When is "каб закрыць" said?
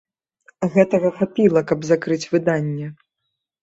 1.75-2.23